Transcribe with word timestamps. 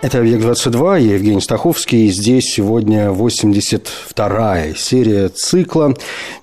Это 0.00 0.20
«Объект-22», 0.20 1.00
я 1.00 1.14
Евгений 1.14 1.40
Стаховский, 1.40 2.06
и 2.06 2.10
здесь 2.10 2.52
сегодня 2.52 3.08
82-я 3.08 4.72
серия 4.76 5.28
цикла 5.28 5.92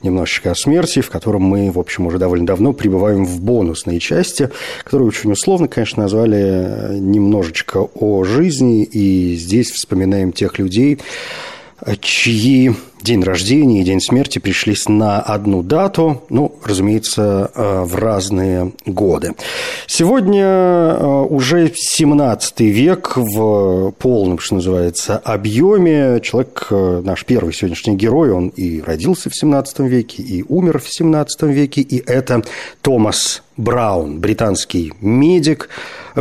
«Немножечко 0.03 0.51
о 0.51 0.55
смерти», 0.55 0.99
в 0.99 1.09
котором 1.09 1.43
мы, 1.43 1.71
в 1.71 1.79
общем, 1.79 2.05
уже 2.05 2.19
довольно 2.19 2.45
давно 2.45 2.73
прибываем 2.73 3.23
в 3.23 3.39
бонусные 3.39 4.01
части, 4.01 4.49
которые 4.83 5.07
очень 5.07 5.31
условно, 5.31 5.69
конечно, 5.69 6.03
назвали 6.03 6.99
«Немножечко 6.99 7.77
о 7.77 8.25
жизни», 8.25 8.83
и 8.83 9.37
здесь 9.37 9.71
вспоминаем 9.71 10.33
тех 10.33 10.59
людей, 10.59 10.99
чьи 12.01 12.73
день 13.01 13.23
рождения 13.23 13.81
и 13.81 13.83
день 13.83 14.01
смерти 14.01 14.39
пришлись 14.39 14.89
на 14.89 15.21
одну 15.21 15.61
дату, 15.61 16.23
ну, 16.29 16.55
разумеется, 16.63 17.51
э, 17.53 17.81
в 17.83 17.95
разные 17.95 18.73
годы. 18.85 19.33
Сегодня 19.85 20.43
э, 20.43 21.27
уже 21.29 21.71
17 21.73 22.61
век 22.61 23.15
в 23.15 23.91
полном, 23.99 24.39
что 24.39 24.55
называется, 24.55 25.17
объеме. 25.17 26.19
Человек, 26.21 26.67
э, 26.71 27.01
наш 27.03 27.25
первый 27.25 27.53
сегодняшний 27.53 27.95
герой, 27.95 28.31
он 28.31 28.47
и 28.47 28.81
родился 28.81 29.29
в 29.29 29.35
17 29.35 29.79
веке, 29.81 30.23
и 30.23 30.43
умер 30.47 30.79
в 30.79 30.91
17 30.91 31.43
веке, 31.43 31.81
и 31.81 32.03
это 32.03 32.41
Томас 32.81 33.43
Браун, 33.55 34.19
британский 34.19 34.93
медик, 34.99 35.69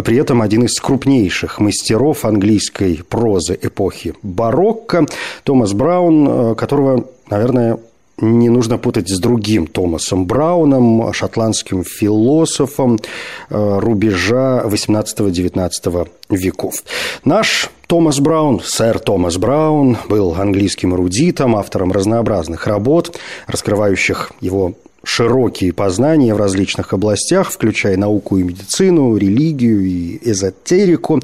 при 0.02 0.16
этом 0.16 0.42
один 0.42 0.64
из 0.64 0.80
крупнейших 0.80 1.60
мастеров 1.60 2.24
английской 2.24 3.02
прозы 3.08 3.58
эпохи 3.60 4.14
барокко. 4.22 5.06
Томас 5.44 5.72
Браун, 5.72 6.54
которого, 6.54 7.06
наверное, 7.28 7.78
не 8.18 8.48
нужно 8.48 8.78
путать 8.78 9.08
с 9.08 9.18
другим 9.18 9.66
Томасом 9.66 10.26
Брауном, 10.26 11.12
шотландским 11.12 11.84
философом 11.84 12.98
э, 13.50 13.78
рубежа 13.80 14.62
18-19 14.64 16.08
веков. 16.30 16.84
Наш 17.24 17.70
Томас 17.86 18.20
Браун, 18.20 18.60
сэр 18.64 18.98
Томас 19.00 19.36
Браун, 19.36 19.98
был 20.08 20.34
английским 20.34 20.94
эрудитом, 20.94 21.56
автором 21.56 21.92
разнообразных 21.92 22.66
работ, 22.66 23.18
раскрывающих 23.46 24.32
его 24.40 24.74
широкие 25.04 25.72
познания 25.72 26.34
в 26.34 26.38
различных 26.38 26.92
областях, 26.92 27.50
включая 27.50 27.96
науку 27.96 28.38
и 28.38 28.42
медицину, 28.42 29.16
религию 29.16 29.84
и 29.84 30.18
эзотерику. 30.22 31.20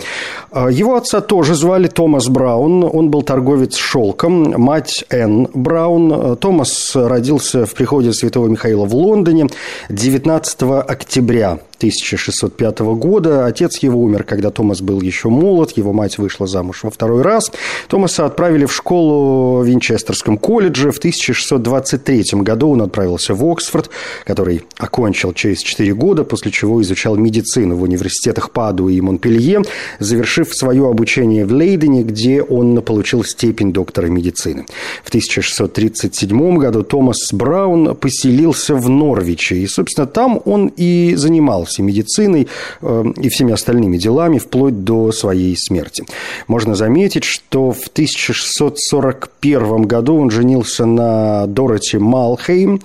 А, 0.51 0.69
его 0.69 0.97
отца 0.97 1.21
тоже 1.21 1.55
звали 1.55 1.89
Томас 1.89 2.29
Браун. 2.29 2.85
Он 2.85 3.11
был 3.11 3.23
торговец 3.23 3.77
шелком. 3.77 4.55
Мать 4.61 5.05
Энн 5.11 5.49
Браун. 5.55 6.37
Томас 6.37 6.93
родился 6.95 7.67
в 7.67 7.75
приходе 7.75 8.13
Святого 8.13 8.49
Михаила 8.49 8.85
в 8.85 8.95
Лондоне 8.95 9.49
19 9.89 10.63
октября 10.87 11.59
1605 11.81 12.81
года. 12.81 13.47
Отец 13.47 13.79
его 13.79 14.03
умер, 14.03 14.25
когда 14.25 14.51
Томас 14.51 14.83
был 14.83 15.01
еще 15.01 15.31
молод, 15.31 15.71
его 15.79 15.95
мать 15.95 16.19
вышла 16.19 16.47
замуж 16.47 16.81
во 16.83 16.91
второй 16.91 17.23
раз. 17.23 17.51
Томаса 17.89 18.27
отправили 18.27 18.67
в 18.67 18.73
школу 18.73 19.63
в 19.63 19.67
Винчестерском 19.67 20.37
колледже. 20.37 20.91
В 20.91 20.99
1623 20.99 22.43
году 22.43 22.71
он 22.71 22.83
отправился 22.83 23.35
в 23.35 23.43
Оксфорд, 23.51 23.89
который 24.27 24.63
окончил 24.77 25.33
через 25.33 25.63
4 25.63 25.95
года, 25.95 26.25
после 26.25 26.51
чего 26.51 26.83
изучал 26.83 27.17
медицину 27.17 27.77
в 27.77 27.83
университетах 27.83 28.51
Падуи 28.51 28.97
и 28.97 29.01
Монпелье, 29.01 29.63
завершив 30.01 30.55
свое 30.55 30.87
обучение 30.87 31.47
в 31.47 31.53
Лейдене, 31.53 32.03
где 32.03 32.43
он 32.43 32.83
получил 32.83 33.25
степень 33.25 33.73
доктора 33.73 34.09
медицины. 34.09 34.67
В 35.03 35.09
1637 35.09 36.59
году 36.59 36.83
Томас 36.83 37.33
Браун 37.33 37.97
поселился 37.97 38.75
в 38.75 38.87
Норвиче, 38.91 39.57
и, 39.57 39.67
собственно, 39.67 40.07
там 40.07 40.43
он 40.45 40.71
и 40.77 41.15
занимался 41.17 41.70
занимался 41.71 41.83
медициной 41.83 42.49
э, 42.81 43.05
и 43.17 43.29
всеми 43.29 43.53
остальными 43.53 43.97
делами 43.97 44.39
вплоть 44.39 44.85
до 44.85 45.13
своей 45.13 45.57
смерти. 45.57 46.05
Можно 46.49 46.75
заметить, 46.75 47.25
что 47.25 47.73
в 47.73 47.89
1641 47.89 49.83
году 49.83 50.17
он 50.17 50.31
женился 50.31 50.87
на 50.87 51.47
Дороти 51.47 51.99
Малхейм, 51.99 52.81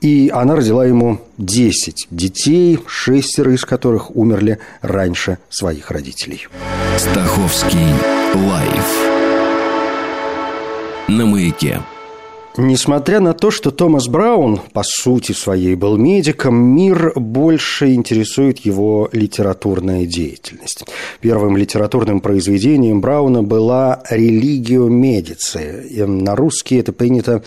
и 0.00 0.30
она 0.32 0.54
родила 0.54 0.86
ему 0.86 1.18
10 1.38 2.06
детей, 2.10 2.78
шестеро 2.86 3.52
из 3.52 3.64
которых 3.64 4.14
умерли 4.14 4.58
раньше 4.80 5.38
своих 5.48 5.90
родителей. 5.90 6.46
Стаховский 6.96 7.94
лайф 8.34 8.86
на 11.08 11.26
маяке. 11.26 11.80
Несмотря 12.60 13.20
на 13.20 13.34
то, 13.34 13.52
что 13.52 13.70
Томас 13.70 14.08
Браун, 14.08 14.58
по 14.72 14.82
сути 14.84 15.30
своей, 15.30 15.76
был 15.76 15.96
медиком, 15.96 16.56
мир 16.56 17.12
больше 17.14 17.94
интересует 17.94 18.58
его 18.66 19.08
литературная 19.12 20.06
деятельность. 20.06 20.84
Первым 21.20 21.56
литературным 21.56 22.20
произведением 22.20 23.00
Брауна 23.00 23.44
была 23.44 24.02
«Религио 24.10 24.88
Медици». 24.88 25.86
На 26.04 26.34
русский 26.34 26.78
это 26.78 26.92
принято 26.92 27.44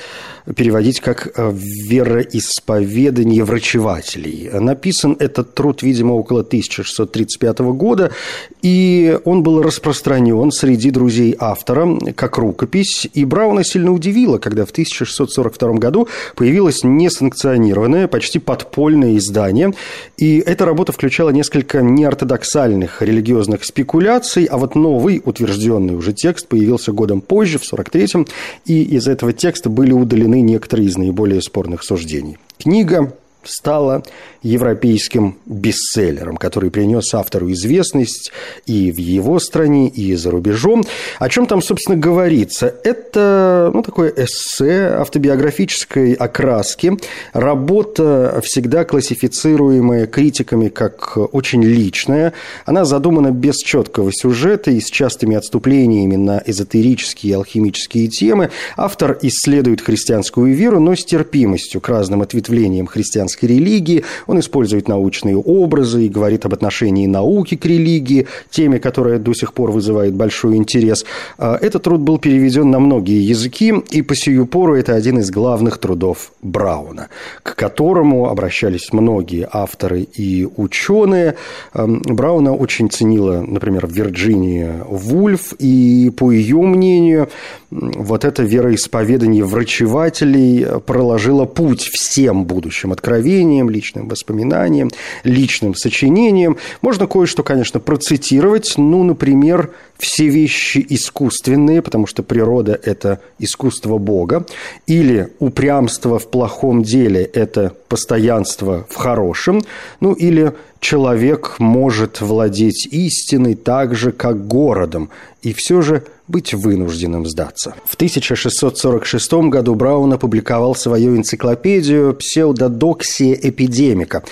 переводить 0.55 1.01
как 1.01 1.27
«Вероисповедание 1.35 3.43
врачевателей». 3.43 4.49
Написан 4.53 5.17
этот 5.19 5.55
труд, 5.55 5.83
видимо, 5.83 6.13
около 6.13 6.39
1635 6.39 7.59
года, 7.59 8.13
и 8.61 9.19
он 9.25 9.43
был 9.43 9.61
распространен 9.61 10.51
среди 10.51 10.89
друзей 10.89 11.35
автора 11.37 11.99
как 12.15 12.37
рукопись, 12.37 13.09
и 13.13 13.25
Брауна 13.25 13.65
сильно 13.65 13.91
удивило, 13.91 14.37
когда 14.37 14.65
в 14.65 14.71
1000 14.71 15.00
1642 15.03 15.73
году 15.73 16.07
появилось 16.35 16.83
несанкционированное, 16.83 18.07
почти 18.07 18.39
подпольное 18.39 19.17
издание, 19.17 19.73
и 20.17 20.39
эта 20.39 20.65
работа 20.65 20.91
включала 20.91 21.29
несколько 21.29 21.81
неортодоксальных 21.81 23.01
религиозных 23.01 23.63
спекуляций, 23.63 24.45
а 24.45 24.57
вот 24.57 24.75
новый, 24.75 25.21
утвержденный 25.23 25.95
уже 25.95 26.13
текст 26.13 26.47
появился 26.47 26.91
годом 26.91 27.21
позже, 27.21 27.57
в 27.57 27.73
43-м, 27.73 28.27
и 28.65 28.83
из 28.83 29.07
этого 29.07 29.33
текста 29.33 29.69
были 29.69 29.91
удалены 29.91 30.41
некоторые 30.41 30.87
из 30.87 30.97
наиболее 30.97 31.41
спорных 31.41 31.83
суждений. 31.83 32.37
Книга 32.57 33.13
стала 33.43 34.03
европейским 34.43 35.37
бестселлером, 35.45 36.37
который 36.37 36.71
принес 36.71 37.13
автору 37.13 37.51
известность 37.51 38.31
и 38.65 38.91
в 38.91 38.97
его 38.97 39.39
стране, 39.39 39.87
и 39.87 40.15
за 40.15 40.31
рубежом. 40.31 40.83
О 41.19 41.29
чем 41.29 41.45
там, 41.45 41.61
собственно, 41.61 41.97
говорится? 41.97 42.73
Это 42.83 43.71
ну, 43.73 43.83
такое 43.83 44.11
эссе 44.15 44.95
автобиографической 44.97 46.13
окраски, 46.13 46.97
работа, 47.33 48.41
всегда 48.43 48.83
классифицируемая 48.83 50.07
критиками 50.07 50.69
как 50.69 51.17
очень 51.33 51.63
личная. 51.63 52.33
Она 52.65 52.85
задумана 52.85 53.31
без 53.31 53.57
четкого 53.57 54.11
сюжета 54.11 54.71
и 54.71 54.79
с 54.79 54.89
частыми 54.89 55.35
отступлениями 55.35 56.15
на 56.15 56.41
эзотерические 56.45 57.31
и 57.31 57.35
алхимические 57.35 58.07
темы. 58.07 58.49
Автор 58.75 59.17
исследует 59.21 59.81
христианскую 59.81 60.53
веру, 60.55 60.79
но 60.79 60.95
с 60.95 61.05
терпимостью 61.05 61.81
к 61.81 61.89
разным 61.89 62.21
ответвлениям 62.21 62.87
христианской 62.87 63.30
религии– 63.43 64.03
он 64.27 64.39
использует 64.39 64.87
научные 64.87 65.37
образы 65.37 66.05
и 66.05 66.09
говорит 66.09 66.45
об 66.45 66.53
отношении 66.53 67.07
науки 67.07 67.55
к 67.55 67.65
религии, 67.65 68.27
теме, 68.49 68.79
которая 68.79 69.19
до 69.19 69.33
сих 69.33 69.53
пор 69.53 69.71
вызывает 69.71 70.13
большой 70.13 70.55
интерес. 70.55 71.05
А, 71.37 71.57
этот 71.61 71.83
труд 71.83 72.01
был 72.01 72.17
переведен 72.17 72.69
на 72.69 72.79
многие 72.79 73.21
языки, 73.21 73.73
и 73.89 74.01
по 74.01 74.15
сию 74.15 74.45
пору 74.45 74.75
это 74.75 74.95
один 74.95 75.19
из 75.19 75.29
главных 75.31 75.77
трудов 75.77 76.31
Брауна, 76.41 77.09
к 77.43 77.55
которому 77.55 78.29
обращались 78.29 78.93
многие 78.93 79.47
авторы 79.51 80.01
и 80.01 80.47
ученые. 80.57 81.35
Брауна 81.73 82.55
очень 82.55 82.89
ценила, 82.89 83.43
например, 83.45 83.87
Вирджиния 83.87 84.85
Вульф, 84.87 85.53
и 85.59 86.11
по 86.15 86.31
ее 86.31 86.61
мнению, 86.61 87.29
вот 87.69 88.25
это 88.25 88.43
вероисповедание 88.43 89.43
врачевателей 89.43 90.65
проложило 90.85 91.45
путь 91.45 91.89
всем 91.91 92.45
будущим 92.45 92.91
откровениям, 92.91 93.20
личным 93.69 94.07
воспоминаниям, 94.07 94.91
личным 95.23 95.75
сочинениям. 95.75 96.57
Можно 96.81 97.07
кое-что, 97.07 97.43
конечно, 97.43 97.79
процитировать. 97.79 98.73
Ну, 98.77 99.03
например, 99.03 99.71
все 99.97 100.27
вещи 100.27 100.85
искусственные, 100.89 101.81
потому 101.81 102.07
что 102.07 102.23
природа– 102.23 102.79
это 102.83 103.19
искусство 103.39 103.97
Бога, 103.97 104.45
или 104.87 105.29
упрямство 105.39 106.19
в 106.19 106.29
плохом 106.29 106.83
деле– 106.83 107.23
это 107.33 107.73
постоянство 107.87 108.87
в 108.89 108.95
хорошем, 108.95 109.61
ну, 109.99 110.13
или 110.13 110.53
человек 110.79 111.57
может 111.59 112.19
владеть 112.21 112.87
истиной 112.91 113.53
так 113.55 113.95
же, 113.95 114.11
как 114.11 114.47
городом, 114.47 115.09
и 115.41 115.53
все 115.53 115.81
же 115.81 116.03
быть 116.27 116.53
вынужденным 116.53 117.25
сдаться. 117.25 117.73
В 117.85 117.95
1646 117.95 119.33
году 119.49 119.75
Браун 119.75 120.13
опубликовал 120.13 120.75
свою 120.75 121.15
энциклопедию 121.17 122.13
«Псевдодоксия 122.13 123.33
эпидемика», 123.33 124.23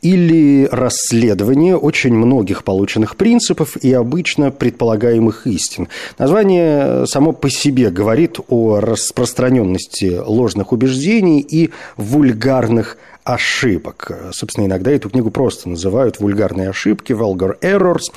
или 0.00 0.68
расследование 0.70 1.76
очень 1.76 2.14
многих 2.14 2.62
полученных 2.62 3.16
принципов 3.16 3.76
и 3.76 3.92
обычно 3.92 4.50
предполагаемых 4.52 5.46
истин. 5.48 5.88
Название 6.18 7.04
само 7.06 7.32
по 7.32 7.50
себе 7.50 7.90
говорит 7.90 8.38
о 8.48 8.78
распространенности 8.78 10.20
ложных 10.24 10.72
убеждений 10.72 11.40
и 11.40 11.70
вульгарных 11.96 12.96
ошибок. 13.28 14.10
Собственно, 14.32 14.66
иногда 14.66 14.90
эту 14.90 15.10
книгу 15.10 15.30
просто 15.30 15.68
называют 15.68 16.18
«Вульгарные 16.18 16.70
ошибки», 16.70 17.12
«Vulgar 17.12 17.58
Errors». 17.60 18.12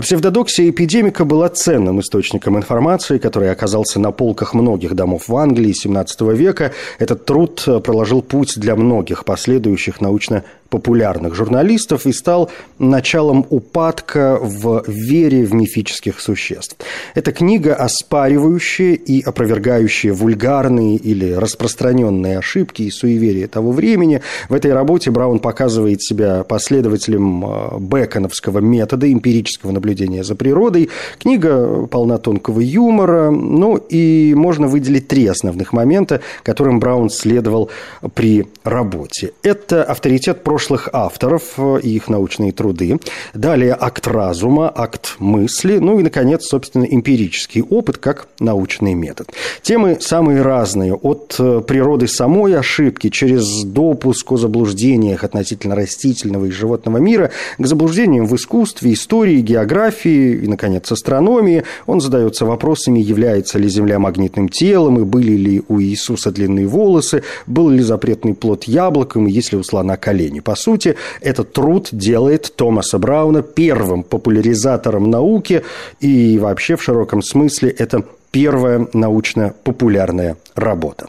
Псевдодоксия 0.00 0.70
эпидемика 0.70 1.24
была 1.24 1.48
ценным 1.48 2.00
источником 2.00 2.56
информации, 2.56 3.18
который 3.18 3.50
оказался 3.50 4.00
на 4.00 4.12
полках 4.12 4.54
многих 4.54 4.94
домов 4.94 5.28
в 5.28 5.36
Англии 5.36 5.74
XVII 5.74 6.34
века. 6.34 6.72
Этот 6.98 7.26
труд 7.26 7.62
проложил 7.84 8.22
путь 8.22 8.54
для 8.56 8.76
многих 8.76 9.24
последующих 9.24 10.00
научно 10.00 10.44
популярных 10.68 11.34
журналистов 11.34 12.06
и 12.06 12.12
стал 12.12 12.50
началом 12.78 13.46
упадка 13.50 14.38
в 14.40 14.84
вере 14.86 15.44
в 15.44 15.54
мифических 15.54 16.20
существ. 16.20 16.76
Это 17.14 17.32
книга, 17.32 17.74
оспаривающая 17.74 18.94
и 18.94 19.20
опровергающая 19.20 20.12
вульгарные 20.12 20.96
или 20.96 21.32
распространенные 21.32 22.38
ошибки 22.38 22.82
и 22.82 22.90
суеверия 22.90 23.46
того 23.48 23.72
времени. 23.72 24.22
В 24.48 24.54
этой 24.54 24.72
работе 24.72 25.10
Браун 25.10 25.38
показывает 25.38 26.02
себя 26.02 26.44
последователем 26.44 27.44
э, 27.44 27.78
беконовского 27.80 28.58
метода 28.58 29.10
эмпирического 29.10 29.70
наблюдения 29.70 30.24
за 30.24 30.34
природой. 30.34 30.90
Книга 31.18 31.86
полна 31.86 32.18
тонкого 32.18 32.60
юмора, 32.60 33.30
ну 33.30 33.76
и 33.76 34.34
можно 34.34 34.66
выделить 34.66 35.08
три 35.08 35.26
основных 35.26 35.72
момента, 35.72 36.20
которым 36.42 36.80
Браун 36.80 37.08
следовал 37.10 37.70
при 38.14 38.46
работе. 38.64 39.32
Это 39.42 39.84
авторитет 39.84 40.42
прошлого 40.42 40.55
прошлых 40.56 40.88
авторов 40.94 41.42
э, 41.58 41.80
и 41.82 41.90
их 41.90 42.08
научные 42.08 42.50
труды. 42.50 42.98
Далее 43.34 43.76
акт 43.78 44.06
разума, 44.06 44.72
акт 44.74 45.16
мысли. 45.18 45.76
Ну 45.76 46.00
и, 46.00 46.02
наконец, 46.02 46.46
собственно, 46.46 46.84
эмпирический 46.84 47.60
опыт 47.60 47.98
как 47.98 48.28
научный 48.40 48.94
метод. 48.94 49.28
Темы 49.60 49.98
самые 50.00 50.40
разные. 50.40 50.94
От 50.94 51.36
э, 51.38 51.60
природы 51.60 52.08
самой 52.08 52.56
ошибки 52.56 53.10
через 53.10 53.64
допуск 53.64 54.32
о 54.32 54.38
заблуждениях 54.38 55.24
относительно 55.24 55.74
растительного 55.74 56.46
и 56.46 56.50
животного 56.50 56.96
мира 56.96 57.32
к 57.58 57.66
заблуждениям 57.66 58.24
в 58.24 58.34
искусстве, 58.34 58.94
истории, 58.94 59.42
географии 59.42 60.36
и, 60.42 60.46
наконец, 60.48 60.90
астрономии. 60.90 61.64
Он 61.84 62.00
задается 62.00 62.46
вопросами, 62.46 62.98
является 62.98 63.58
ли 63.58 63.68
Земля 63.68 63.98
магнитным 63.98 64.48
телом, 64.48 65.00
и 65.00 65.04
были 65.04 65.32
ли 65.32 65.62
у 65.68 65.82
Иисуса 65.82 66.30
длинные 66.30 66.66
волосы, 66.66 67.24
был 67.46 67.68
ли 67.68 67.82
запретный 67.82 68.32
плод 68.32 68.64
яблоком, 68.64 69.26
и 69.26 69.30
есть 69.30 69.52
ли 69.52 69.58
у 69.58 69.62
слона 69.62 69.98
колени. 69.98 70.40
По 70.46 70.54
сути, 70.54 70.94
этот 71.20 71.52
труд 71.52 71.88
делает 71.90 72.54
Томаса 72.54 73.00
Брауна 73.00 73.42
первым 73.42 74.04
популяризатором 74.04 75.10
науки 75.10 75.64
и 75.98 76.38
вообще 76.38 76.76
в 76.76 76.82
широком 76.84 77.20
смысле 77.20 77.70
это 77.70 78.04
первая 78.30 78.86
научно-популярная 78.92 80.36
работа. 80.54 81.08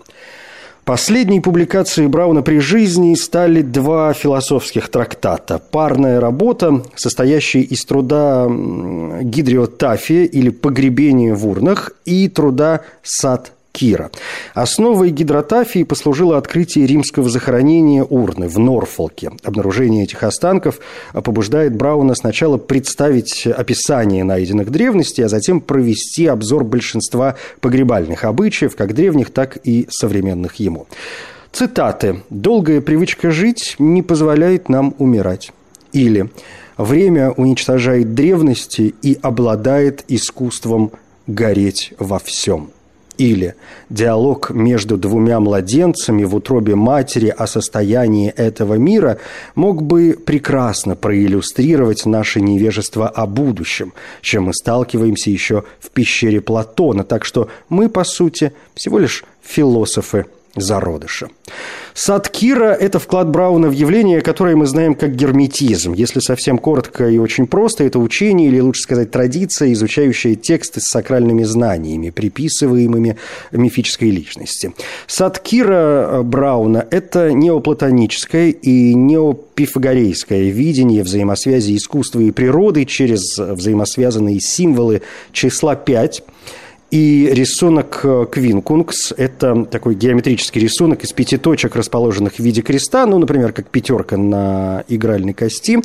Последней 0.86 1.40
публикацией 1.40 2.08
Брауна 2.08 2.42
при 2.42 2.58
жизни 2.58 3.14
стали 3.14 3.62
два 3.62 4.12
философских 4.14 4.90
трактата. 4.90 5.60
Парная 5.60 6.20
работа, 6.20 6.82
состоящая 6.96 7.62
из 7.62 7.86
труда 7.86 8.48
«Гидриотафия» 8.50 10.24
или 10.24 10.50
«Погребение 10.50 11.36
в 11.36 11.48
урнах» 11.48 11.92
и 12.06 12.28
труда 12.28 12.82
«Сад 13.04 13.52
Кира. 13.78 14.10
Основой 14.56 15.12
гидротафии 15.12 15.84
послужило 15.84 16.40
открытие 16.40 16.88
римского 16.88 17.30
захоронения 17.30 18.04
урны 18.04 18.48
в 18.48 18.58
Норфолке. 18.58 19.34
Обнаружение 19.44 20.04
этих 20.06 20.24
останков 20.24 20.80
побуждает 21.14 21.76
Брауна 21.76 22.16
сначала 22.16 22.58
представить 22.58 23.46
описание 23.46 24.24
найденных 24.24 24.72
древностей, 24.72 25.24
а 25.24 25.30
затем 25.30 25.62
провести 25.62 26.26
обзор 26.26 26.64
большинства 26.64 27.36
погребальных 27.62 28.24
обычаев, 28.24 28.76
как 28.76 28.96
древних, 28.96 29.30
так 29.30 29.60
и 29.64 29.86
современных 29.92 30.56
ему. 30.56 30.88
Цитаты. 31.52 32.24
«Долгая 32.32 32.82
привычка 32.82 33.30
жить 33.30 33.76
не 33.78 34.02
позволяет 34.02 34.70
нам 34.70 34.96
умирать». 34.98 35.52
Или 35.94 36.32
«Время 36.78 37.30
уничтожает 37.30 38.16
древности 38.16 38.96
и 39.04 39.20
обладает 39.22 40.04
искусством 40.08 40.94
гореть 41.28 41.94
во 42.00 42.18
всем». 42.18 42.72
Или 43.18 43.56
диалог 43.90 44.52
между 44.52 44.98
двумя 44.98 45.40
младенцами 45.40 46.24
в 46.24 46.36
утробе 46.36 46.76
матери 46.76 47.34
о 47.36 47.48
состоянии 47.48 48.30
этого 48.30 48.76
мира 48.76 49.18
мог 49.56 49.82
бы 49.82 50.18
прекрасно 50.24 50.96
проиллюстрировать 50.96 52.06
наше 52.06 52.42
невежество 52.42 53.08
о 53.10 53.26
будущем, 53.26 53.94
чем 54.22 54.44
мы 54.44 54.54
сталкиваемся 54.54 55.32
еще 55.32 55.64
в 55.80 55.90
пещере 55.90 56.42
Платона. 56.42 57.04
Так 57.04 57.26
что 57.26 57.50
мы, 57.70 57.90
по 57.90 58.04
сути, 58.04 58.54
всего 58.76 59.00
лишь 59.00 59.24
философы 59.42 60.26
зародыша. 60.62 61.30
Садкира– 61.94 62.74
это 62.80 63.00
вклад 63.00 63.30
Брауна 63.30 63.70
в 63.70 63.72
явление, 63.72 64.22
которое 64.22 64.56
мы 64.56 64.68
знаем 64.68 64.94
как 64.94 65.16
герметизм. 65.16 65.94
Если 65.94 66.20
совсем 66.20 66.60
коротко 66.60 67.08
и 67.10 67.18
очень 67.18 67.48
просто, 67.48 67.84
это 67.84 67.98
учение, 67.98 68.50
или 68.50 68.60
лучше 68.60 68.84
сказать 68.84 69.10
традиция, 69.10 69.74
изучающая 69.74 70.36
тексты 70.36 70.80
с 70.80 70.92
сакральными 70.92 71.44
знаниями, 71.44 72.12
приписываемыми 72.12 73.18
мифической 73.52 74.12
личности. 74.12 74.74
Садкира 75.08 76.22
Брауна– 76.24 76.86
это 76.92 77.32
неоплатоническое 77.32 78.50
и 78.50 78.94
неопифагорейское 78.94 80.52
видение 80.52 81.04
взаимосвязи 81.04 81.76
искусства 81.76 82.20
и 82.20 82.30
природы 82.30 82.86
через 82.86 83.38
взаимосвязанные 83.38 84.40
символы 84.40 85.02
числа 85.32 85.76
5– 85.76 86.24
и 86.90 87.30
рисунок 87.32 88.02
э, 88.04 88.26
Квинкунгс– 88.32 89.14
это 89.18 89.66
такой 89.66 89.96
геометрический 89.96 90.62
рисунок 90.62 91.04
из 91.04 91.12
пяти 91.12 91.38
точек, 91.38 91.76
расположенных 91.76 92.36
в 92.36 92.40
виде 92.40 92.62
креста, 92.62 93.06
ну, 93.06 93.18
например, 93.18 93.52
как 93.52 93.70
пятерка 93.70 94.16
на 94.16 94.84
игральной 94.88 95.34
кости, 95.34 95.80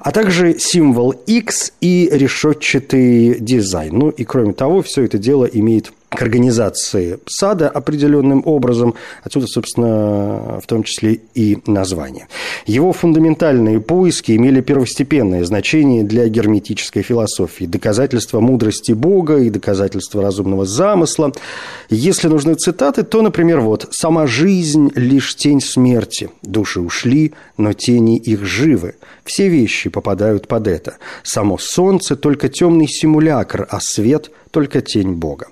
а 0.00 0.10
также 0.10 0.58
символ 0.58 1.10
X 1.10 1.72
и 1.80 2.08
решетчатый 2.12 3.38
дизайн. 3.38 3.96
Ну 3.96 4.08
и 4.10 4.24
кроме 4.24 4.52
того, 4.52 4.82
все 4.82 5.04
это 5.04 5.18
дело 5.18 5.44
имеет 5.44 5.92
к 6.08 6.22
организации 6.22 7.18
сада 7.26 7.68
определенным 7.68 8.42
образом. 8.46 8.94
Отсюда, 9.22 9.46
собственно, 9.46 10.58
в 10.62 10.66
том 10.66 10.82
числе 10.82 11.20
и 11.34 11.58
название. 11.66 12.28
Его 12.66 12.92
фундаментальные 12.92 13.80
поиски 13.80 14.32
имели 14.32 14.60
первостепенное 14.60 15.44
значение 15.44 16.04
для 16.04 16.28
герметической 16.28 17.02
философии. 17.02 17.66
Доказательство 17.66 18.40
мудрости 18.40 18.92
Бога 18.92 19.38
и 19.38 19.50
доказательство 19.50 20.22
разумного 20.22 20.64
замысла. 20.64 21.32
Если 21.90 22.28
нужны 22.28 22.54
цитаты, 22.54 23.02
то, 23.02 23.20
например, 23.22 23.60
вот 23.60 23.88
«Сама 23.90 24.26
жизнь– 24.26 24.90
лишь 24.94 25.36
тень 25.36 25.60
смерти. 25.60 26.30
Души 26.42 26.80
ушли, 26.80 27.34
но 27.58 27.74
тени 27.74 28.18
их 28.18 28.44
живы. 28.44 28.94
Все 29.24 29.48
вещи 29.48 29.90
попадают 29.90 30.48
под 30.48 30.68
это. 30.68 30.96
Само 31.22 31.58
солнце– 31.58 32.16
только 32.16 32.48
темный 32.48 32.88
симулякр, 32.88 33.66
а 33.70 33.80
свет– 33.80 34.30
только 34.50 34.80
тень 34.80 35.12
Бога. 35.12 35.48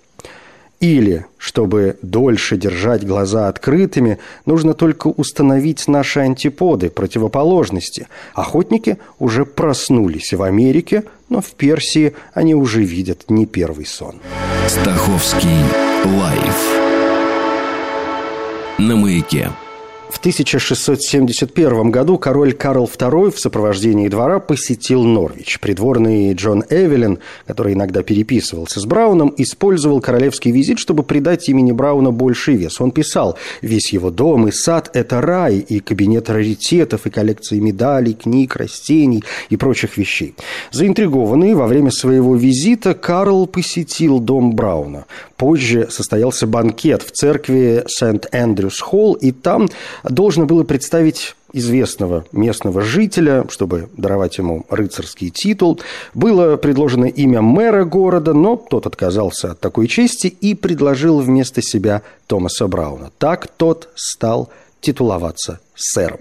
Или, 0.80 1.24
чтобы 1.38 1.96
дольше 2.02 2.58
держать 2.58 3.06
глаза 3.06 3.48
открытыми, 3.48 4.18
нужно 4.44 4.74
только 4.74 5.06
установить 5.06 5.88
наши 5.88 6.20
антиподы, 6.20 6.90
противоположности. 6.90 8.08
Охотники 8.34 8.98
уже 9.18 9.46
проснулись 9.46 10.34
в 10.34 10.42
Америке, 10.42 11.04
но 11.30 11.40
в 11.40 11.52
Персии 11.52 12.14
они 12.34 12.54
уже 12.54 12.82
видят 12.82 13.30
не 13.30 13.46
первый 13.46 13.86
сон. 13.86 14.16
Стаховский 14.68 15.64
лайф 16.04 16.86
на 18.78 18.96
маяке. 18.96 19.50
В 20.08 20.18
1671 20.18 21.90
году 21.90 22.16
король 22.16 22.52
Карл 22.52 22.84
II 22.84 23.32
в 23.32 23.40
сопровождении 23.40 24.08
двора 24.08 24.38
посетил 24.38 25.02
Норвич. 25.02 25.58
Придворный 25.58 26.32
Джон 26.32 26.64
Эвелин, 26.70 27.18
который 27.46 27.72
иногда 27.72 28.02
переписывался 28.02 28.80
с 28.80 28.84
Брауном, 28.86 29.34
использовал 29.36 30.00
королевский 30.00 30.52
визит, 30.52 30.78
чтобы 30.78 31.02
придать 31.02 31.48
имени 31.48 31.72
Брауна 31.72 32.12
больший 32.12 32.54
вес. 32.54 32.80
Он 32.80 32.92
писал, 32.92 33.36
весь 33.62 33.92
его 33.92 34.10
дом 34.10 34.46
и 34.46 34.52
сад– 34.52 34.90
это 34.94 35.20
рай, 35.20 35.58
и 35.58 35.80
кабинет 35.80 36.30
раритетов, 36.30 37.06
и 37.06 37.10
коллекции 37.10 37.58
медалей, 37.58 38.14
книг, 38.14 38.54
растений 38.56 39.24
и 39.50 39.56
прочих 39.56 39.96
вещей. 39.96 40.34
Заинтригованный 40.70 41.54
во 41.54 41.66
время 41.66 41.90
своего 41.90 42.36
визита, 42.36 42.94
Карл 42.94 43.46
посетил 43.46 44.20
дом 44.20 44.54
Брауна. 44.54 45.06
Позже 45.36 45.88
состоялся 45.90 46.46
банкет 46.46 47.02
в 47.02 47.10
церкви 47.10 47.84
Сент-Эндрюс-Холл, 47.88 49.14
и 49.14 49.32
там 49.32 49.68
должно 50.02 50.46
было 50.46 50.64
представить 50.64 51.34
известного 51.52 52.24
местного 52.32 52.82
жителя, 52.82 53.46
чтобы 53.48 53.88
даровать 53.96 54.38
ему 54.38 54.66
рыцарский 54.68 55.30
титул, 55.30 55.80
было 56.14 56.56
предложено 56.56 57.06
имя 57.06 57.40
мэра 57.40 57.84
города, 57.84 58.34
но 58.34 58.56
тот 58.56 58.86
отказался 58.86 59.52
от 59.52 59.60
такой 59.60 59.86
чести 59.88 60.26
и 60.26 60.54
предложил 60.54 61.20
вместо 61.20 61.62
себя 61.62 62.02
Томаса 62.26 62.66
Брауна. 62.66 63.10
Так 63.18 63.48
тот 63.48 63.88
стал 63.94 64.50
титуловаться 64.80 65.60
сэром. 65.76 66.20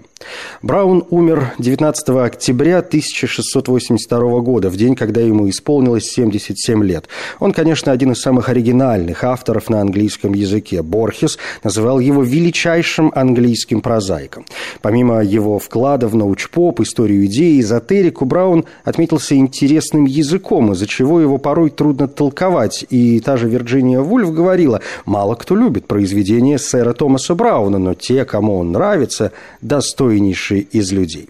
Браун 0.62 1.04
умер 1.10 1.54
19 1.58 2.08
октября 2.08 2.78
1682 2.78 4.40
года, 4.40 4.70
в 4.70 4.76
день, 4.76 4.94
когда 4.94 5.20
ему 5.20 5.48
исполнилось 5.48 6.10
77 6.10 6.82
лет. 6.84 7.08
Он, 7.38 7.52
конечно, 7.52 7.92
один 7.92 8.12
из 8.12 8.20
самых 8.20 8.48
оригинальных 8.48 9.24
авторов 9.24 9.68
на 9.68 9.80
английском 9.80 10.32
языке. 10.32 10.82
Борхес 10.82 11.38
называл 11.62 12.00
его 12.00 12.22
величайшим 12.22 13.12
английским 13.14 13.82
прозаиком. 13.82 14.46
Помимо 14.80 15.22
его 15.22 15.58
вклада 15.58 16.08
в 16.08 16.14
научпоп, 16.14 16.80
историю 16.80 17.26
идеи, 17.26 17.60
эзотерику, 17.60 18.24
Браун 18.24 18.64
отметился 18.84 19.36
интересным 19.36 20.06
языком, 20.06 20.72
из-за 20.72 20.86
чего 20.86 21.20
его 21.20 21.38
порой 21.38 21.70
трудно 21.70 22.08
толковать. 22.08 22.86
И 22.88 23.20
та 23.20 23.36
же 23.36 23.48
Вирджиния 23.48 24.00
Вульф 24.00 24.32
говорила, 24.32 24.80
мало 25.04 25.34
кто 25.34 25.54
любит 25.54 25.86
произведения 25.86 26.58
сэра 26.58 26.94
Томаса 26.94 27.34
Брауна, 27.34 27.78
но 27.78 27.94
те, 27.94 28.24
кому 28.24 28.58
он 28.58 28.72
нравится, 28.72 29.32
достойнейший 29.60 30.60
из 30.60 30.92
людей. 30.92 31.28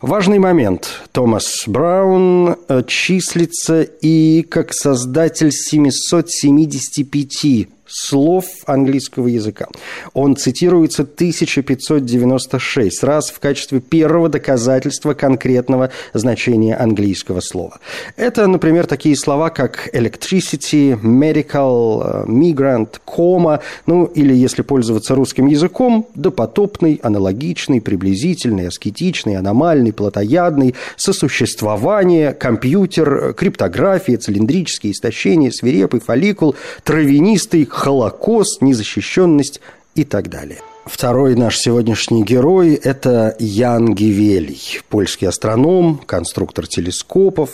Важный 0.00 0.38
момент. 0.38 1.02
Томас 1.12 1.64
Браун 1.66 2.56
э, 2.68 2.82
числится 2.86 3.82
и 3.82 4.42
как 4.42 4.72
создатель 4.72 5.50
775 5.50 7.68
слов 7.88 8.44
английского 8.66 9.28
языка. 9.28 9.66
Он 10.12 10.36
цитируется 10.36 11.02
1596 11.02 13.02
раз 13.02 13.30
в 13.30 13.40
качестве 13.40 13.80
первого 13.80 14.28
доказательства 14.28 15.14
конкретного 15.14 15.90
значения 16.12 16.76
английского 16.76 17.40
слова. 17.40 17.80
Это, 18.16 18.46
например, 18.46 18.86
такие 18.86 19.16
слова, 19.16 19.50
как 19.50 19.88
electricity, 19.94 20.98
medical, 21.00 22.26
migrant, 22.26 23.00
кома, 23.04 23.60
ну 23.86 24.04
или, 24.04 24.34
если 24.34 24.62
пользоваться 24.62 25.14
русским 25.14 25.46
языком, 25.46 26.06
допотопный, 26.14 27.00
аналогичный, 27.02 27.80
приблизительный, 27.80 28.68
аскетичный, 28.68 29.36
аномальный, 29.36 29.92
плотоядный, 29.92 30.74
сосуществование, 30.96 32.32
компьютер, 32.32 33.34
криптография, 33.34 34.18
цилиндрические 34.18 34.92
истощения, 34.92 35.50
свирепый 35.50 36.00
фолликул, 36.00 36.54
травянистый, 36.84 37.64
Холокост, 37.78 38.60
незащищенность 38.60 39.60
и 39.94 40.04
так 40.04 40.28
далее. 40.28 40.58
Второй 40.88 41.36
наш 41.36 41.58
сегодняшний 41.58 42.24
герой– 42.24 42.72
это 42.82 43.36
Ян 43.38 43.94
Гивелий, 43.94 44.80
польский 44.88 45.28
астроном, 45.28 46.00
конструктор 46.06 46.66
телескопов. 46.66 47.50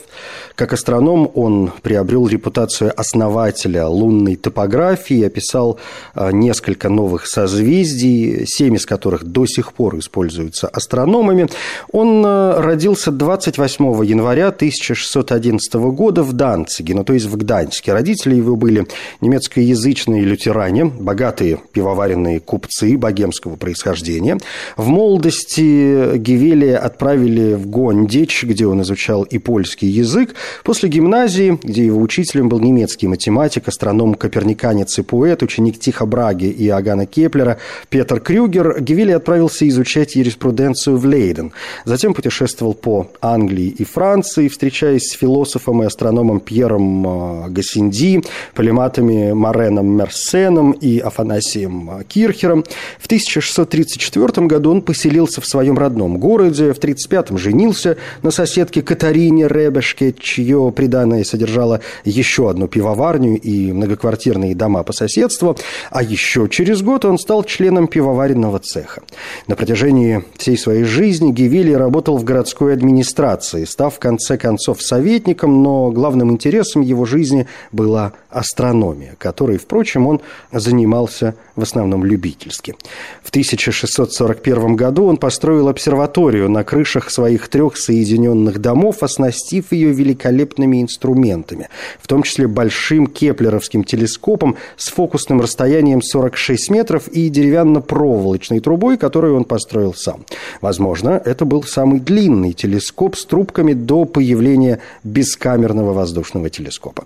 Как 0.54 0.72
астроном 0.72 1.28
он 1.34 1.72
приобрел 1.82 2.28
репутацию 2.28 2.92
основателя 2.98 3.88
лунной 3.88 4.36
топографии, 4.36 5.24
описал 5.24 5.80
а, 6.14 6.30
несколько 6.30 6.88
новых 6.88 7.26
созвездий, 7.26 8.46
семь 8.46 8.76
из 8.76 8.86
которых 8.86 9.24
до 9.24 9.46
сих 9.46 9.72
пор 9.72 9.98
используются 9.98 10.68
астрономами. 10.68 11.48
Он 11.90 12.22
а, 12.24 12.62
родился 12.62 13.10
28 13.10 14.04
января 14.04 14.48
1611 14.48 15.74
года 15.74 16.22
в 16.22 16.32
Данциге, 16.34 16.94
ну 16.94 17.02
то 17.02 17.12
есть 17.12 17.26
в 17.26 17.36
Гданьске. 17.36 17.92
Родители 17.92 18.36
его 18.36 18.54
были 18.54 18.86
немецкоязычные 19.20 20.22
лютеране, 20.22 20.84
богатые 20.84 21.58
пивоваренные 21.72 22.38
купцы, 22.38 22.96
боги 22.96 23.23
богемского 23.24 23.56
происхождения. 23.56 24.38
В 24.76 24.86
молодости 24.86 26.16
Гевелия 26.16 26.78
отправили 26.78 27.54
в 27.54 27.66
Гондич, 27.68 28.44
где 28.44 28.66
он 28.66 28.82
изучал 28.82 29.22
и 29.22 29.38
польский 29.38 29.88
язык. 29.88 30.34
После 30.62 30.88
гимназии, 30.88 31.58
где 31.62 31.86
его 31.86 32.00
учителем 32.00 32.48
был 32.48 32.60
немецкий 32.60 33.08
математик, 33.08 33.68
астроном, 33.68 34.14
коперниканец 34.14 34.98
и 34.98 35.02
поэт, 35.02 35.42
ученик 35.42 35.78
Тихо 35.78 36.06
Браги 36.06 36.46
и 36.46 36.68
Агана 36.68 37.06
Кеплера 37.06 37.58
Петр 37.88 38.20
Крюгер, 38.20 38.80
Гевелий 38.80 39.16
отправился 39.16 39.66
изучать 39.68 40.16
юриспруденцию 40.16 40.98
в 40.98 41.06
Лейден. 41.06 41.52
Затем 41.84 42.14
путешествовал 42.14 42.74
по 42.74 43.08
Англии 43.20 43.68
и 43.68 43.84
Франции, 43.84 44.48
встречаясь 44.48 45.08
с 45.08 45.16
философом 45.16 45.82
и 45.82 45.86
астрономом 45.86 46.40
Пьером 46.40 47.06
а, 47.06 47.48
Гассинди, 47.48 48.22
полематами 48.54 49.32
Мореном 49.32 49.96
Мерсеном 49.96 50.72
и 50.72 50.98
Афанасием 50.98 52.04
Кирхером. 52.08 52.64
В 52.98 53.08
1634 53.14 54.46
году 54.48 54.72
он 54.72 54.82
поселился 54.82 55.40
в 55.40 55.46
своем 55.46 55.78
родном 55.78 56.18
городе, 56.18 56.72
в 56.72 56.78
1935-м 56.78 57.38
женился 57.38 57.96
на 58.22 58.32
соседке 58.32 58.82
Катарине 58.82 59.46
Ребешке, 59.46 60.12
чье 60.18 60.72
приданное 60.74 61.22
содержало 61.22 61.80
еще 62.04 62.50
одну 62.50 62.66
пивоварню 62.66 63.38
и 63.38 63.72
многоквартирные 63.72 64.56
дома 64.56 64.82
по 64.82 64.92
соседству, 64.92 65.56
а 65.90 66.02
еще 66.02 66.48
через 66.48 66.82
год 66.82 67.04
он 67.04 67.18
стал 67.18 67.44
членом 67.44 67.86
пивоваренного 67.86 68.58
цеха. 68.58 69.02
На 69.46 69.54
протяжении 69.54 70.24
всей 70.36 70.58
своей 70.58 70.82
жизни 70.84 71.30
Гивили 71.30 71.72
работал 71.72 72.18
в 72.18 72.24
городской 72.24 72.72
администрации, 72.72 73.64
став 73.64 73.94
в 73.94 74.00
конце 74.00 74.36
концов 74.38 74.82
советником, 74.82 75.62
но 75.62 75.92
главным 75.92 76.32
интересом 76.32 76.82
его 76.82 77.04
жизни 77.04 77.46
была 77.70 78.12
астрономия, 78.28 79.14
которой, 79.18 79.58
впрочем, 79.58 80.08
он 80.08 80.20
занимался 80.52 81.36
в 81.54 81.62
основном 81.62 82.04
любительски. 82.04 82.74
В 83.22 83.30
1641 83.30 84.76
году 84.76 85.06
он 85.06 85.16
построил 85.16 85.68
обсерваторию 85.68 86.48
на 86.50 86.64
крышах 86.64 87.10
своих 87.10 87.48
трех 87.48 87.76
соединенных 87.76 88.60
домов, 88.60 89.02
оснастив 89.02 89.72
ее 89.72 89.92
великолепными 89.92 90.82
инструментами, 90.82 91.68
в 92.00 92.06
том 92.06 92.22
числе 92.22 92.46
большим 92.46 93.06
кеплеровским 93.06 93.84
телескопом 93.84 94.56
с 94.76 94.88
фокусным 94.88 95.40
расстоянием 95.40 96.02
46 96.02 96.70
метров 96.70 97.08
и 97.08 97.28
деревянно-проволочной 97.28 98.60
трубой, 98.60 98.98
которую 98.98 99.36
он 99.36 99.44
построил 99.44 99.94
сам. 99.94 100.24
Возможно, 100.60 101.20
это 101.24 101.44
был 101.44 101.62
самый 101.62 102.00
длинный 102.00 102.52
телескоп 102.52 103.16
с 103.16 103.24
трубками 103.24 103.72
до 103.72 104.04
появления 104.04 104.80
бескамерного 105.02 105.92
воздушного 105.92 106.50
телескопа. 106.50 107.04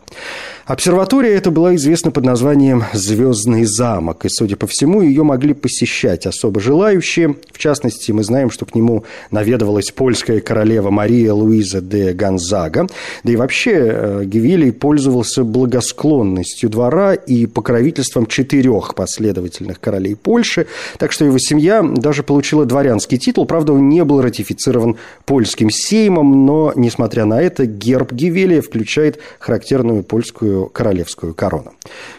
Обсерватория 0.69 1.35
эта 1.35 1.51
была 1.51 1.75
известна 1.77 2.11
под 2.11 2.27
названием 2.27 2.85
«Звездный 2.93 3.65
замок», 3.65 4.27
и, 4.27 4.29
судя 4.29 4.57
по 4.57 4.67
всему, 4.67 5.01
ее 5.01 5.23
могли 5.23 5.55
посещать 5.55 6.27
особо 6.27 6.61
желающие. 6.61 7.37
В 7.51 7.57
частности, 7.57 8.13
мы 8.13 8.23
знаем, 8.23 8.51
что 8.51 8.67
к 8.67 8.75
нему 8.75 9.05
наведывалась 9.31 9.91
польская 9.91 10.43
королева 10.43 10.91
Мария 10.91 11.33
Луиза 11.33 11.81
де 11.81 12.13
Гонзага. 12.13 12.87
Да 13.25 13.33
и 13.33 13.37
вообще 13.37 13.73
э, 13.73 14.25
Гевилий 14.27 14.71
пользовался 14.71 15.43
благосклонностью 15.43 16.69
двора 16.69 17.15
и 17.15 17.47
покровительством 17.47 18.27
четырех 18.27 18.95
последовательных 18.95 19.81
королей 19.81 20.17
Польши, 20.17 20.67
так 20.99 21.13
что 21.13 21.25
его 21.25 21.39
семья 21.39 21.83
даже 21.83 22.23
получила 22.23 22.67
дворянский 22.67 23.17
титул. 23.17 23.47
Правда, 23.47 23.73
он 23.73 23.89
не 23.89 24.05
был 24.05 24.21
ратифицирован 24.21 24.99
польским 25.25 25.71
сеймом, 25.71 26.45
но, 26.45 26.75
несмотря 26.77 27.25
на 27.25 27.41
это, 27.41 27.65
герб 27.65 28.13
Гевилия 28.13 28.61
включает 28.61 29.19
характерную 29.39 30.03
польскую 30.03 30.58
королевскую 30.67 31.35
корону. 31.35 31.73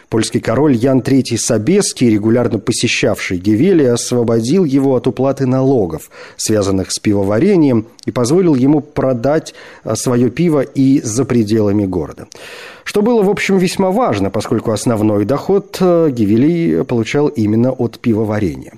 Польский 0.10 0.40
король 0.40 0.76
Ян 0.76 1.00
III 1.00 1.38
Собеский, 1.38 2.10
регулярно 2.10 2.58
посещавший 2.58 3.38
Гевелия, 3.38 3.94
освободил 3.94 4.66
его 4.66 4.96
от 4.96 5.06
уплаты 5.08 5.46
налогов, 5.46 6.10
связанных 6.36 6.92
с 6.92 6.98
пивоварением, 7.00 7.86
и 8.06 8.12
позволил 8.12 8.56
ему 8.56 8.82
продать 8.82 9.54
а, 9.84 9.96
свое 9.96 10.32
пиво 10.32 10.62
и 10.62 11.00
за 11.02 11.26
пределами 11.26 11.86
города. 11.86 12.28
Что 12.84 13.04
было, 13.04 13.22
в 13.22 13.30
общем, 13.30 13.60
весьма 13.60 13.92
важно, 13.92 14.32
поскольку 14.32 14.72
основной 14.72 15.26
доход 15.26 15.78
а, 15.80 16.10
Гевелий 16.10 16.84
получал 16.84 17.28
именно 17.28 17.72
от 17.72 18.00
пивоварения. 18.00 18.74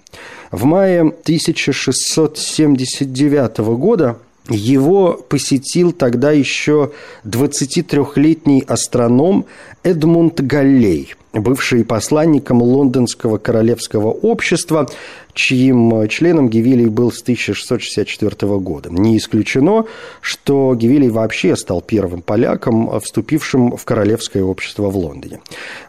В 0.52 0.66
мае 0.66 1.00
1679 1.02 3.58
года 3.78 4.18
его 4.50 5.14
посетил 5.14 5.92
тогда 5.92 6.32
еще 6.32 6.92
23-летний 7.26 8.64
астроном 8.68 9.46
Эдмунд 9.84 10.42
Галлей– 10.42 11.16
бывший 11.34 11.86
посланником 11.86 12.62
Лондонского 12.62 13.38
королевского 13.38 14.10
общества, 14.10 14.88
чьим 15.34 16.08
членом 16.10 16.50
Гевилий 16.50 16.88
был 16.88 17.12
с 17.12 17.22
1664 17.22 18.60
года. 18.60 18.90
Не 18.92 19.18
исключено, 19.18 19.86
что 20.20 20.76
Гевилий 20.76 21.10
вообще 21.10 21.56
стал 21.56 21.82
первым 21.82 22.22
поляком, 22.22 23.00
вступившим 23.00 23.78
в 23.78 23.86
королевское 23.86 24.44
общество 24.44 24.90
в 24.90 24.98
Лондоне. 24.98 25.40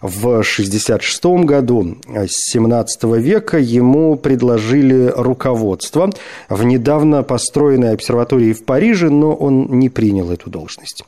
В 0.01 0.27
1966 0.27 1.25
году, 1.45 1.97
с 2.07 2.53
17 2.53 3.05
века, 3.19 3.59
ему 3.59 4.17
предложили 4.17 5.13
руководство 5.17 6.11
в 6.49 6.65
недавно 6.65 7.23
построенной 7.23 7.95
обсерватории 7.95 8.53
в 8.53 8.65
Париже, 8.65 9.11
но 9.11 9.35
он 9.35 9.67
не 9.79 9.89
принял 9.89 10.31
эту 10.31 10.51
должность. 10.51 11.05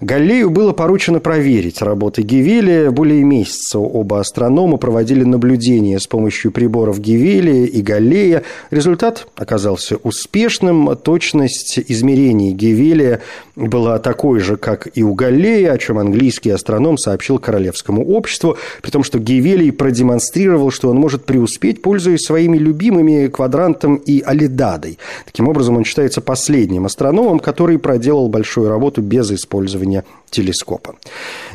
Галлею 0.00 0.50
было 0.50 0.72
поручено 0.72 1.18
проверить 1.18 1.82
работы 1.82 2.22
Гевелия 2.22 2.92
более 2.92 3.24
месяца 3.24 3.80
оба 3.80 4.20
астронома 4.20 4.76
проводили 4.76 5.24
наблюдения 5.24 5.98
с 5.98 6.06
помощью 6.06 6.52
приборов 6.52 7.00
Гевелия 7.00 7.64
и 7.66 7.82
Галлея. 7.82 8.44
Результат 8.70 9.26
оказался 9.34 9.96
успешным. 9.96 10.96
Точность 10.96 11.80
измерений 11.88 12.52
Гевелия 12.52 13.22
была 13.56 13.98
такой 13.98 14.38
же, 14.38 14.56
как 14.56 14.88
и 14.94 15.02
у 15.02 15.14
Галлея, 15.14 15.72
о 15.72 15.78
чем 15.78 15.98
английский 15.98 16.50
астроном 16.50 16.96
сообщил 16.96 17.40
Королевскому 17.40 18.06
обществу, 18.06 18.56
при 18.82 18.90
том, 18.90 19.02
что 19.02 19.18
Гевелий 19.18 19.72
продемонстрировал, 19.72 20.70
что 20.70 20.90
он 20.90 20.96
может 20.96 21.24
преуспеть, 21.24 21.82
пользуясь 21.82 22.20
своими 22.20 22.56
любимыми 22.56 23.26
квадрантом 23.26 23.96
и 23.96 24.22
алидадой. 24.24 24.98
Таким 25.24 25.48
образом, 25.48 25.76
он 25.76 25.84
считается 25.84 26.20
последним 26.20 26.86
астрономом, 26.86 27.40
который 27.40 27.80
проделал 27.80 28.28
большую 28.28 28.68
работу 28.68 29.02
без 29.02 29.32
использования 29.32 29.87
исследования 29.88 30.04
телескопа. 30.30 30.96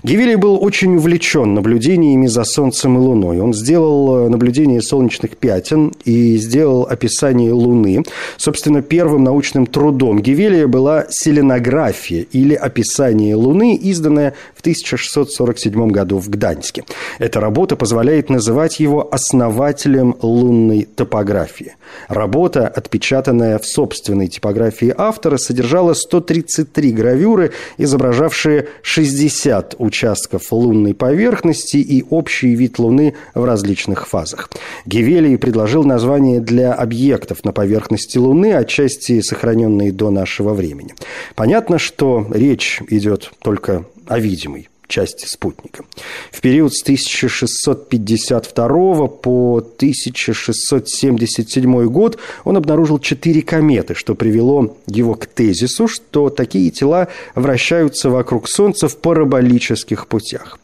Гевелий 0.03 0.35
был 0.35 0.61
очень 0.61 0.95
увлечен 0.95 1.53
наблюдениями 1.53 2.27
за 2.27 2.43
Солнцем 2.43 2.97
и 2.97 2.99
Луной. 2.99 3.39
Он 3.39 3.53
сделал 3.53 4.25
э, 4.25 4.29
наблюдение 4.29 4.81
солнечных 4.81 5.37
пятен 5.37 5.93
и 6.05 6.37
сделал 6.37 6.83
описание 6.89 7.51
Луны. 7.51 8.03
Собственно, 8.37 8.81
первым 8.81 9.23
научным 9.23 9.65
трудом 9.65 10.21
Гевелия 10.21 10.67
была 10.67 11.05
селенография 11.09 12.25
или 12.31 12.53
описание 12.53 13.35
Луны, 13.35 13.75
изданная 13.75 14.33
в 14.55 14.61
1647 14.61 15.87
году 15.89 16.17
в 16.17 16.29
Гданьске. 16.29 16.83
Эта 17.19 17.39
работа 17.39 17.75
позволяет 17.75 18.29
называть 18.29 18.79
его 18.79 19.07
основателем 19.13 20.15
лунной 20.21 20.83
топографии. 20.83 21.75
Работа, 22.07 22.67
отпечатанная 22.67 23.59
в 23.59 23.65
собственной 23.65 24.27
типографии 24.27 24.93
автора, 24.95 25.37
содержала 25.37 25.93
133 25.93 26.91
гравюры, 26.91 27.51
изображавшие 27.77 28.62
60 28.81 29.75
участков 29.77 30.51
лунной 30.51 30.93
поверхности 30.93 31.77
и 31.77 32.03
общий 32.09 32.55
вид 32.55 32.79
Луны 32.79 33.15
в 33.33 33.43
различных 33.43 34.07
фазах. 34.07 34.49
Гевелий 34.85 35.37
предложил 35.37 35.83
название 35.83 36.39
для 36.39 36.73
объектов 36.73 37.43
на 37.43 37.51
поверхности 37.51 38.17
Луны, 38.17 38.53
отчасти 38.53 39.21
сохраненные 39.21 39.91
до 39.91 40.09
нашего 40.09 40.53
времени. 40.53 40.93
Понятно, 41.35 41.79
что 41.79 42.27
речь 42.31 42.81
идет 42.89 43.31
только 43.41 43.85
о 44.07 44.19
видимой 44.19 44.69
части 44.87 45.25
спутника. 45.25 45.83
В 46.31 46.39
период 46.41 46.73
с 46.73 46.81
1652 46.83 49.07
по 49.07 49.57
1677 49.57 51.85
год 51.85 52.17
он 52.43 52.57
обнаружил 52.57 52.99
четыре 52.99 53.41
кометы, 53.41 53.95
что 53.95 54.15
привело 54.15 54.77
его 54.87 55.15
к 55.15 55.25
тезису, 55.25 55.87
что 55.87 56.29
такие 56.29 56.69
тела 56.71 57.07
вращаются 57.35 58.09
вокруг 58.09 58.49
Солнца 58.49 58.87
в 58.87 58.97
параболических 58.97 60.07
путях. 60.07 60.57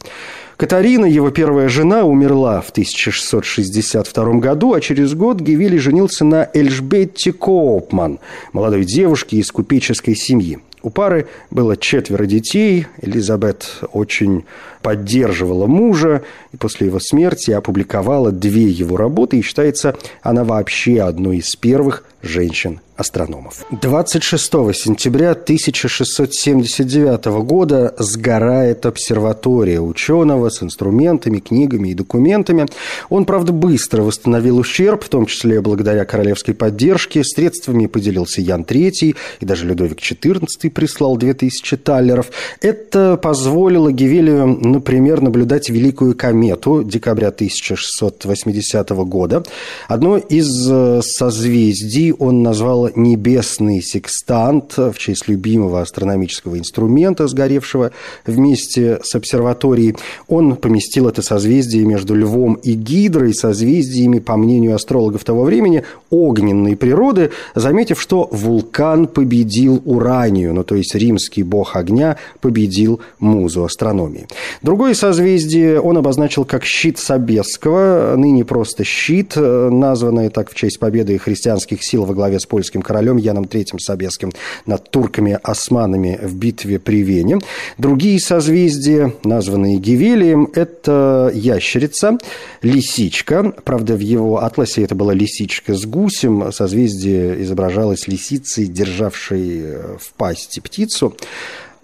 Катарина, 0.60 1.06
его 1.06 1.32
первая 1.32 1.70
жена, 1.70 2.04
умерла 2.04 2.60
в 2.60 2.72
1662 2.72 4.34
году, 4.40 4.74
а 4.74 4.82
через 4.82 5.14
год 5.14 5.40
Гевели 5.40 5.78
женился 5.78 6.26
на 6.26 6.50
Эльжбетте 6.54 7.32
Коопман, 7.32 8.20
молодой 8.52 8.84
девушке 8.84 9.38
из 9.38 9.52
купеческой 9.52 10.18
семьи. 10.18 10.60
У 10.82 10.90
пары 10.90 11.28
было 11.52 11.76
четверо 11.76 12.26
детей. 12.26 12.88
Элизабет 13.02 13.80
очень 13.92 14.46
поддерживала 14.82 15.68
мужа, 15.68 16.24
и 16.52 16.58
после 16.58 16.88
его 16.88 17.00
смерти 17.00 17.52
опубликовала 17.52 18.32
две 18.32 18.68
его 18.68 18.96
работы, 18.96 19.38
и 19.38 19.42
считается 19.42 19.96
она 20.22 20.44
вообще 20.44 21.02
одной 21.02 21.38
из 21.38 21.56
первых 21.56 22.06
женщин 22.22 22.80
астрономов. 23.00 23.66
26 23.72 24.44
сентября 24.76 25.32
1679 25.32 27.26
года 27.44 27.96
сгорает 27.98 28.86
обсерватория 28.86 29.80
ученого 29.80 30.50
с 30.50 30.62
инструментами, 30.62 31.40
книгами 31.40 31.90
и 31.90 31.94
документами. 31.94 32.68
Он, 33.10 33.24
правда, 33.26 33.54
быстро 33.54 34.02
восстановил 34.02 34.58
ущерб, 34.58 35.04
в 35.06 35.10
том 35.10 35.26
числе 35.26 35.62
благодаря 35.62 36.04
королевской 36.06 36.54
поддержке. 36.54 37.24
Средствами 37.24 37.86
поделился 37.86 38.42
Ян 38.42 38.64
III, 38.64 39.16
и 39.40 39.46
даже 39.46 39.66
Людовик 39.66 40.00
XIV 40.00 40.70
прислал 40.70 41.16
2000 41.18 41.78
таллеров. 41.78 42.32
Это 42.62 43.18
позволило 43.18 43.92
Гевелию, 43.92 44.46
например, 44.46 45.22
наблюдать 45.22 45.70
Великую 45.70 46.16
комету 46.16 46.84
декабря 46.84 47.30
1680 47.30 48.90
года. 48.90 49.44
Одно 49.88 50.18
из 50.18 50.70
э, 50.70 51.02
созвездий 51.02 52.12
он 52.12 52.44
назвал 52.44 52.89
небесный 52.96 53.82
секстант 53.82 54.78
в 54.78 54.98
честь 54.98 55.28
любимого 55.28 55.82
астрономического 55.82 56.58
инструмента, 56.58 57.28
сгоревшего 57.28 57.92
вместе 58.26 59.00
с 59.04 59.16
обсерваторией. 59.16 59.96
Он 60.28 60.56
поместил 60.56 61.08
это 61.08 61.22
созвездие 61.22 61.86
между 61.86 62.16
Львом 62.16 62.56
и 62.56 62.74
Гидрой, 62.74 63.34
созвездиями, 63.34 64.20
по 64.20 64.38
мнению 64.38 64.76
астрологов 64.76 65.24
того 65.24 65.44
времени, 65.44 65.84
огненной 66.10 66.76
природы, 66.76 67.32
заметив, 67.56 68.02
что 68.02 68.28
вулкан 68.32 69.08
победил 69.08 69.82
Уранию, 69.86 70.54
ну 70.54 70.64
то 70.64 70.76
есть 70.76 70.96
римский 70.96 71.44
бог 71.44 71.76
огня 71.76 72.18
победил 72.42 73.00
музу 73.20 73.64
астрономии. 73.64 74.28
Другое 74.62 74.94
созвездие 74.94 75.80
он 75.80 75.98
обозначил 75.98 76.46
как 76.46 76.66
щит 76.66 76.98
Собесского, 76.98 78.16
ныне 78.18 78.46
просто 78.46 78.84
щит, 78.84 79.34
названное 79.36 80.30
так 80.30 80.52
в 80.52 80.56
честь 80.56 80.80
победы 80.80 81.18
христианских 81.18 81.84
сил 81.84 82.06
во 82.06 82.14
главе 82.14 82.40
с 82.40 82.46
польским 82.46 82.79
королем 82.82 83.18
Яном 83.18 83.46
III 83.46 83.80
Собеским 83.80 84.32
над 84.66 84.90
турками-османами 84.90 86.20
в 86.22 86.36
битве 86.36 86.80
при 86.80 87.02
Вене. 87.02 87.40
Другие 87.78 88.20
созвездия, 88.20 89.14
названные 89.24 89.78
Гевелием, 89.78 90.50
это 90.54 91.32
ящерица, 91.34 92.18
лисичка. 92.62 93.54
Правда, 93.64 93.96
в 93.96 94.00
его 94.00 94.44
атласе 94.44 94.84
это 94.84 94.96
была 94.96 95.14
лисичка 95.14 95.74
с 95.74 95.86
гусем. 95.86 96.52
Созвездие 96.52 97.42
изображалось 97.44 98.08
лисицей, 98.08 98.68
державшей 98.68 99.64
в 100.00 100.14
пасти 100.18 100.60
птицу. 100.60 101.16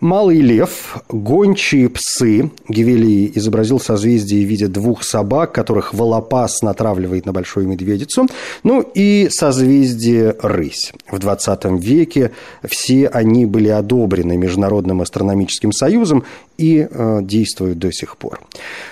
Малый 0.02 0.42
лев, 0.42 1.02
гончие 1.08 1.88
псы. 1.90 2.52
Гевелий 2.68 3.32
изобразил 3.34 3.80
созвездие 3.80 4.46
в 4.46 4.50
виде 4.50 4.68
двух 4.68 5.04
собак, 5.04 5.54
которых 5.54 5.94
волопас 5.94 6.62
натравливает 6.62 7.26
на 7.26 7.32
большую 7.32 7.68
медведицу. 7.68 8.28
Ну 8.64 8.82
и 8.82 9.30
созвездие 9.30 10.36
рысь. 10.42 10.92
В 11.10 11.18
20 11.18 11.66
веке 11.80 12.32
все 12.68 13.08
они 13.08 13.46
были 13.46 13.70
одобрены 13.70 14.36
Международным 14.36 15.02
астрономическим 15.02 15.72
союзом 15.72 16.26
и 16.58 16.88
э, 16.90 17.20
действуют 17.22 17.80
до 17.80 17.92
сих 17.94 18.18
пор. 18.18 18.42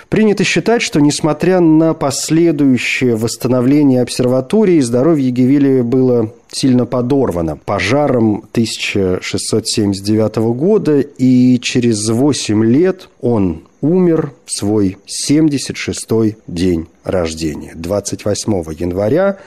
Принято 0.08 0.46
считать, 0.46 0.82
что 0.82 1.02
несмотря 1.02 1.60
на 1.60 1.94
последующее 1.94 3.18
восстановление 3.18 4.02
обсерватории, 4.02 4.80
здоровье 4.80 5.32
Гевелия 5.32 5.84
было 5.84 6.32
сильно 6.56 6.86
подорвано 6.86 7.58
пожаром 7.58 8.46
1679 8.52 10.36
года, 10.56 11.00
и 11.00 11.60
через 11.60 12.10
8 12.10 12.64
лет 12.64 13.10
он 13.22 13.64
умер 13.82 14.32
в 14.46 14.52
свой 14.52 14.98
76-й 15.08 16.38
день 16.48 16.88
рождения, 17.04 17.74
28 17.76 18.64
января 18.80 19.40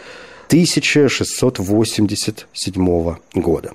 1687 0.48 3.16
года. 3.34 3.72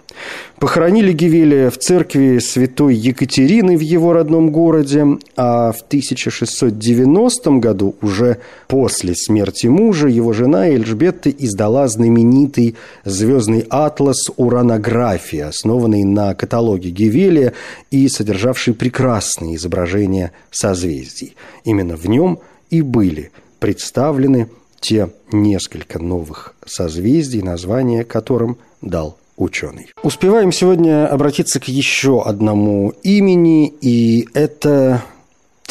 Похоронили 0.58 1.12
Гевелия 1.12 1.70
в 1.70 1.78
церкви 1.78 2.40
святой 2.40 2.96
Екатерины 2.96 3.78
в 3.78 3.82
его 3.82 4.14
родном 4.14 4.52
городе, 4.52 5.06
а 5.36 5.72
в 5.72 5.82
1690 5.82 7.52
году, 7.60 7.96
уже 8.02 8.38
после 8.68 9.16
смерти 9.16 9.68
мужа, 9.68 10.08
его 10.08 10.34
жена 10.34 10.70
Эльжбетта 10.70 11.30
издала 11.30 11.88
знаменитый 11.88 12.76
звездный 13.04 13.66
атлас 13.70 14.30
«Уранография», 14.38 15.48
основанный 15.48 16.04
на 16.04 16.34
каталоге 16.36 16.90
Гевелия 16.90 17.54
и 17.90 18.08
содержавший 18.08 18.74
прекрасные 18.74 19.56
изображения 19.56 20.32
созвездий. 20.52 21.36
Именно 21.66 21.98
в 21.98 22.08
нем 22.08 22.40
и 22.70 22.82
были 22.82 23.32
представлены 23.60 24.48
те 24.82 25.12
несколько 25.32 26.00
новых 26.00 26.56
созвездий, 26.66 27.42
название 27.42 28.04
которым 28.04 28.58
дал 28.82 29.18
ученый. 29.38 29.88
Успеваем 30.04 30.52
сегодня 30.52 31.08
обратиться 31.08 31.60
к 31.60 31.68
еще 31.68 32.22
одному 32.24 32.94
имени, 33.04 33.74
и 33.82 34.28
это 34.34 35.04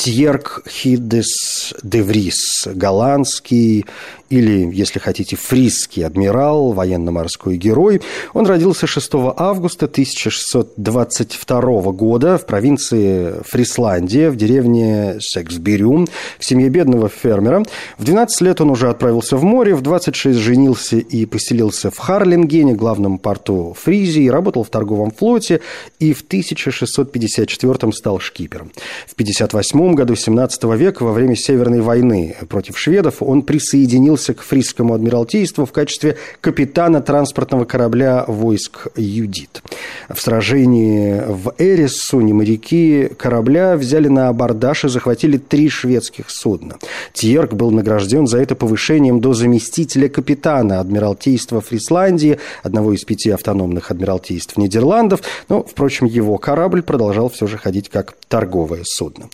Тьерк 0.01 0.63
Хидес 0.67 1.75
де 1.83 2.03
Врис, 2.03 2.67
голландский 2.75 3.85
или, 4.31 4.71
если 4.73 4.99
хотите, 5.01 5.37
фрисский 5.37 6.07
адмирал, 6.07 6.73
военно-морской 6.73 7.57
герой. 7.57 8.01
Он 8.33 8.47
родился 8.47 8.87
6 8.87 9.11
августа 9.37 9.87
1622 9.87 11.61
года 11.93 12.39
в 12.39 12.47
провинции 12.47 13.35
Фрисландия, 13.45 14.31
в 14.31 14.37
деревне 14.37 15.17
Сексбирюм, 15.21 16.07
в 16.39 16.45
семье 16.45 16.69
бедного 16.71 17.09
фермера. 17.09 17.65
В 17.99 18.05
12 18.05 18.41
лет 18.43 18.61
он 18.61 18.71
уже 18.71 18.89
отправился 18.89 19.37
в 19.37 19.43
море, 19.43 19.75
в 19.75 19.83
26 19.83 20.39
женился 20.39 20.97
и 20.97 21.27
поселился 21.27 21.91
в 21.91 21.99
Харлингене, 21.99 22.75
главном 22.75 23.19
порту 23.19 23.77
Фризии, 23.79 24.29
работал 24.29 24.63
в 24.63 24.71
торговом 24.71 25.11
флоте 25.11 25.61
и 25.99 26.13
в 26.13 26.23
1654 26.23 27.93
стал 27.93 28.21
шкипером. 28.21 28.71
В 29.09 29.17
58 29.17 29.90
1947 29.91 29.95
году 29.95 30.15
17 30.15 30.65
века, 30.81 31.03
во 31.05 31.13
время 31.13 31.37
Северной 31.37 31.81
войны 31.81 32.37
против 32.49 32.79
шведов, 32.79 33.23
он 33.23 33.43
присоединился 33.43 34.35
к 34.35 34.43
Фрисскому 34.43 34.95
адмиралтейству 34.95 35.67
в 35.67 35.73
качестве 35.73 36.17
капитана 36.41 37.01
транспортного 37.01 37.65
корабля 37.65 38.25
войск 38.27 38.89
«Юдит». 38.97 39.63
В 40.09 40.21
сражении 40.21 41.23
в 41.27 41.55
Эриссуне 41.59 42.35
моряки 42.35 43.11
корабля 43.17 43.77
взяли 43.77 44.09
на 44.09 44.29
абордаж 44.29 44.85
и 44.85 44.89
захватили 44.89 45.39
три 45.39 45.69
шведских 45.69 46.31
судна. 46.31 46.77
Тьерк 47.13 47.53
был 47.53 47.71
награжден 47.71 48.27
за 48.27 48.39
это 48.39 48.55
повышением 48.55 49.21
до 49.21 49.33
заместителя 49.33 50.09
капитана 50.09 50.81
Адмиралтейства 50.81 51.61
Фрисландии, 51.61 52.39
одного 52.63 52.93
из 52.93 53.05
пяти 53.05 53.31
автономных 53.31 53.91
адмиралтейств 53.91 54.57
Нидерландов, 54.57 55.21
но, 55.49 55.63
впрочем, 55.63 56.07
его 56.07 56.39
корабль 56.39 56.83
продолжал 56.83 57.29
все 57.29 57.47
же 57.47 57.59
ходить 57.59 57.89
как 57.89 58.15
торговое 58.29 58.83
судно. 58.85 59.29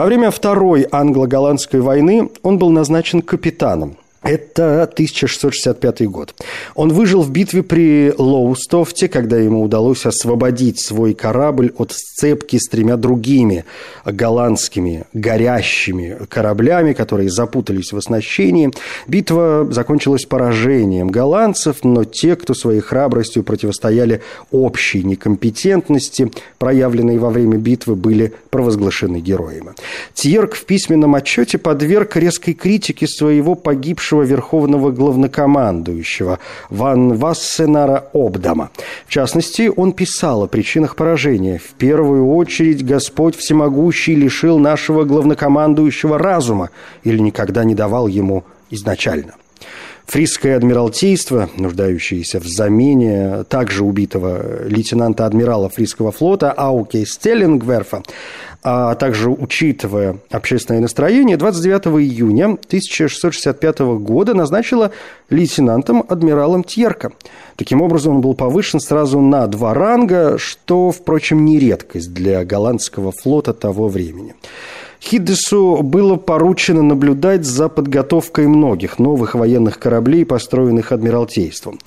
Во 0.00 0.06
время 0.06 0.30
Второй 0.30 0.86
англо-голландской 0.90 1.82
войны 1.82 2.30
он 2.42 2.56
был 2.56 2.70
назначен 2.70 3.20
капитаном 3.20 3.98
это 4.22 4.82
1665 4.82 6.06
год. 6.08 6.34
Он 6.74 6.92
выжил 6.92 7.22
в 7.22 7.30
битве 7.30 7.62
при 7.62 8.12
Лоустофте, 8.18 9.08
когда 9.08 9.38
ему 9.38 9.62
удалось 9.62 10.04
освободить 10.04 10.78
свой 10.78 11.14
корабль 11.14 11.72
от 11.78 11.92
сцепки 11.92 12.58
с 12.58 12.68
тремя 12.68 12.98
другими 12.98 13.64
голландскими 14.04 15.06
горящими 15.14 16.18
кораблями, 16.28 16.92
которые 16.92 17.30
запутались 17.30 17.92
в 17.92 17.96
оснащении. 17.96 18.70
Битва 19.08 19.66
закончилась 19.70 20.26
поражением 20.26 21.08
голландцев, 21.08 21.78
но 21.82 22.04
те, 22.04 22.36
кто 22.36 22.52
своей 22.52 22.80
храбростью 22.80 23.42
противостояли 23.42 24.20
общей 24.50 25.02
некомпетентности, 25.02 26.30
проявленной 26.58 27.16
во 27.16 27.30
время 27.30 27.56
битвы, 27.56 27.96
были 27.96 28.34
провозглашены 28.50 29.20
героями. 29.20 29.70
Тьерк 30.12 30.54
в 30.56 30.66
письменном 30.66 31.14
отчете 31.14 31.56
подверг 31.56 32.16
резкой 32.16 32.52
критике 32.52 33.06
своего 33.06 33.54
погибшего 33.54 34.09
бывшего 34.10 34.22
верховного 34.22 34.90
главнокомандующего 34.90 36.38
Ван 36.68 37.14
Вассенара 37.14 38.08
Обдама. 38.12 38.70
В 39.06 39.12
частности, 39.12 39.70
он 39.74 39.92
писал 39.92 40.42
о 40.42 40.46
причинах 40.48 40.96
поражения. 40.96 41.58
«В 41.58 41.74
первую 41.78 42.34
очередь 42.34 42.84
Господь 42.84 43.36
Всемогущий 43.36 44.16
лишил 44.16 44.58
нашего 44.58 45.04
главнокомандующего 45.04 46.18
разума 46.18 46.70
или 47.04 47.18
никогда 47.18 47.64
не 47.64 47.74
давал 47.74 48.08
ему 48.08 48.42
изначально». 48.70 49.39
Фрисское 50.10 50.56
адмиралтейство, 50.56 51.50
нуждающееся 51.56 52.40
в 52.40 52.44
замене 52.44 53.44
также 53.44 53.84
убитого 53.84 54.66
лейтенанта-адмирала 54.66 55.68
Фрисского 55.68 56.10
флота 56.10 56.50
Ауке 56.50 57.06
Стеллингверфа, 57.06 58.02
а 58.64 58.96
также 58.96 59.30
учитывая 59.30 60.16
общественное 60.28 60.80
настроение, 60.80 61.36
29 61.36 62.02
июня 62.02 62.46
1665 62.46 63.78
года 64.00 64.34
назначила 64.34 64.90
лейтенантом 65.28 66.04
адмиралом 66.08 66.64
Тьерка. 66.64 67.12
Таким 67.54 67.80
образом, 67.80 68.16
он 68.16 68.20
был 68.20 68.34
повышен 68.34 68.80
сразу 68.80 69.20
на 69.20 69.46
два 69.46 69.74
ранга, 69.74 70.38
что, 70.38 70.90
впрочем, 70.90 71.44
не 71.44 71.60
редкость 71.60 72.12
для 72.12 72.44
голландского 72.44 73.12
флота 73.12 73.54
того 73.54 73.86
времени. 73.86 74.34
Хиддесу 75.00 75.80
было 75.82 76.16
поручено 76.16 76.82
наблюдать 76.82 77.44
за 77.44 77.68
подготовкой 77.68 78.46
многих 78.46 78.98
новых 78.98 79.34
военных 79.34 79.78
кораблей, 79.78 80.26
построенных 80.26 80.92
Адмиралтейством 80.92 81.78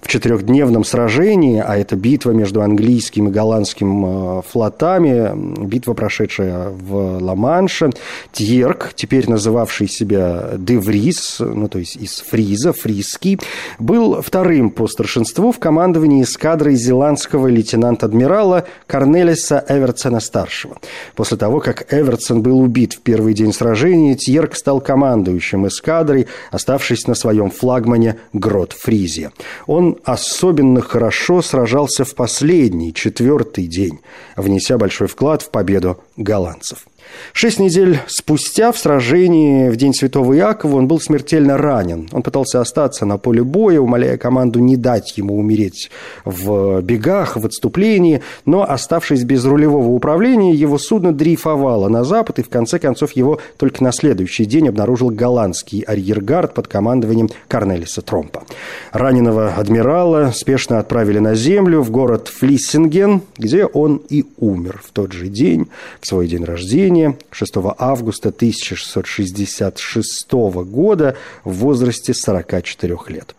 в 0.00 0.08
четырехдневном 0.08 0.84
сражении, 0.84 1.62
а 1.64 1.76
это 1.76 1.96
битва 1.96 2.32
между 2.32 2.62
английским 2.62 3.28
и 3.28 3.30
голландским 3.30 4.38
э, 4.38 4.42
флотами, 4.48 5.32
битва, 5.64 5.94
прошедшая 5.94 6.70
в 6.70 7.18
Ла-Манше, 7.20 7.90
Тьерк, 8.32 8.92
теперь 8.94 9.28
называвший 9.28 9.88
себя 9.88 10.50
Деврис, 10.56 11.36
ну, 11.40 11.68
то 11.68 11.78
есть 11.78 11.96
из 11.96 12.20
Фриза, 12.20 12.72
Фриский, 12.72 13.38
был 13.78 14.22
вторым 14.22 14.70
по 14.70 14.86
старшинству 14.86 15.52
в 15.52 15.58
командовании 15.58 16.22
эскадрой 16.22 16.74
зеландского 16.76 17.46
лейтенанта-адмирала 17.48 18.64
Корнелиса 18.86 19.64
Эвертсона-старшего. 19.68 20.78
После 21.14 21.36
того, 21.36 21.60
как 21.60 21.92
Эвертсон 21.92 22.42
был 22.42 22.60
убит 22.60 22.94
в 22.94 23.00
первый 23.00 23.34
день 23.34 23.52
сражения, 23.52 24.14
Тьерк 24.14 24.56
стал 24.56 24.80
командующим 24.80 25.66
эскадрой, 25.66 26.26
оставшись 26.50 27.06
на 27.06 27.14
своем 27.14 27.50
флагмане 27.50 28.16
Грот 28.32 28.72
Фризе. 28.72 29.30
Он 29.66 29.85
особенно 30.04 30.80
хорошо 30.80 31.42
сражался 31.42 32.04
в 32.04 32.14
последний, 32.14 32.92
четвертый 32.92 33.66
день, 33.66 34.00
внеся 34.36 34.78
большой 34.78 35.08
вклад 35.08 35.42
в 35.42 35.50
победу 35.50 35.98
голландцев. 36.16 36.86
Шесть 37.32 37.58
недель 37.58 38.00
спустя 38.06 38.72
в 38.72 38.78
сражении 38.78 39.68
в 39.68 39.76
День 39.76 39.92
Святого 39.92 40.36
Иакова 40.36 40.76
он 40.76 40.88
был 40.88 41.00
смертельно 41.00 41.56
ранен. 41.56 42.08
Он 42.12 42.22
пытался 42.22 42.60
остаться 42.60 43.04
на 43.04 43.18
поле 43.18 43.44
боя, 43.44 43.80
умоляя 43.80 44.16
команду 44.16 44.60
не 44.60 44.76
дать 44.76 45.18
ему 45.18 45.38
умереть 45.38 45.90
в 46.24 46.80
бегах, 46.80 47.36
в 47.36 47.44
отступлении, 47.44 48.22
но, 48.46 48.62
оставшись 48.62 49.24
без 49.24 49.44
рулевого 49.44 49.88
управления, 49.88 50.54
его 50.54 50.78
судно 50.78 51.12
дрейфовало 51.12 51.88
на 51.88 52.04
запад, 52.04 52.38
и 52.38 52.42
в 52.42 52.48
конце 52.48 52.78
концов 52.78 53.12
его 53.12 53.38
только 53.58 53.84
на 53.84 53.92
следующий 53.92 54.46
день 54.46 54.68
обнаружил 54.68 55.10
голландский 55.10 55.80
арьергард 55.80 56.54
под 56.54 56.68
командованием 56.68 57.28
Корнелиса 57.48 58.00
Тромпа. 58.00 58.44
Раненого 58.92 59.54
адмирала 59.56 60.32
спешно 60.34 60.78
отправили 60.78 61.18
на 61.18 61.34
землю 61.34 61.82
в 61.82 61.90
город 61.90 62.28
Флиссинген, 62.28 63.20
где 63.36 63.66
он 63.66 64.00
и 64.08 64.24
умер 64.38 64.80
в 64.82 64.90
тот 64.92 65.12
же 65.12 65.28
день, 65.28 65.68
в 66.00 66.06
свой 66.06 66.28
день 66.28 66.44
рождения, 66.44 66.95
рождения 66.96 67.16
6 67.30 67.54
августа 67.78 68.30
1666 68.30 70.32
года 70.32 71.16
в 71.44 71.52
возрасте 71.52 72.14
44 72.14 72.96
лет. 73.08 73.36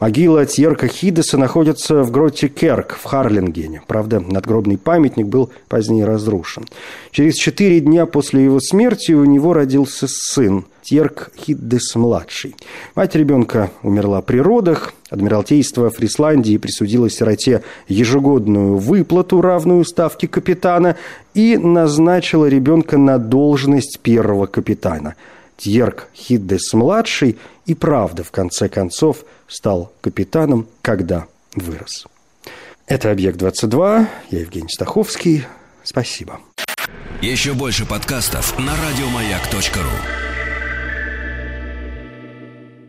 Могила 0.00 0.46
Тьерка 0.46 0.88
Хидеса 0.88 1.38
находится 1.38 2.02
в 2.02 2.10
гроте 2.10 2.48
Керк 2.48 2.98
в 3.00 3.04
Харлингене. 3.04 3.82
Правда, 3.86 4.18
надгробный 4.20 4.78
памятник 4.78 5.26
был 5.26 5.50
позднее 5.68 6.04
разрушен. 6.04 6.66
Через 7.10 7.36
четыре 7.36 7.80
дня 7.80 8.06
после 8.06 8.44
его 8.44 8.60
смерти 8.60 9.12
у 9.12 9.24
него 9.24 9.54
родился 9.54 10.06
сын 10.08 10.66
Тьерк 10.84 11.30
Хиддес-младший. 11.36 12.54
Мать 12.94 13.14
ребенка 13.14 13.70
умерла 13.82 14.22
при 14.22 14.38
родах. 14.38 14.92
Адмиралтейство 15.10 15.90
Фрисландии 15.90 16.56
присудило 16.58 17.08
сироте 17.10 17.62
ежегодную 17.88 18.76
выплату, 18.76 19.40
равную 19.40 19.84
ставке 19.84 20.28
капитана, 20.28 20.96
и 21.34 21.56
назначило 21.56 22.46
ребенка 22.46 22.98
на 22.98 23.18
должность 23.18 24.00
первого 24.00 24.46
капитана– 24.46 25.14
Тьерк 25.56 26.08
Хиддес-младший 26.14 27.38
и 27.66 27.74
правда, 27.74 28.24
в 28.24 28.30
конце 28.30 28.68
концов, 28.68 29.24
стал 29.48 29.92
капитаном, 30.00 30.66
когда 30.82 31.26
вырос. 31.54 32.06
Это 32.86 33.10
«Объект-22». 33.10 34.06
Я 34.30 34.40
Евгений 34.40 34.68
Стаховский. 34.68 35.46
Спасибо. 35.82 36.40
Еще 37.22 37.54
больше 37.54 37.86
подкастов 37.86 38.58
на 38.58 38.72
радиомаяк.ру 38.76 40.33